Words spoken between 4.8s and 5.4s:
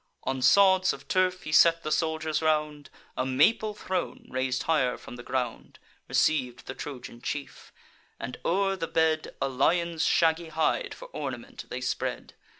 from the